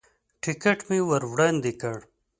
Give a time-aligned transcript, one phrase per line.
[0.43, 1.97] ټکټ مې ور وړاندې کړ.